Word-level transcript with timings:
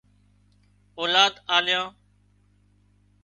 اولاد 0.97 1.43
آليان 1.49 1.95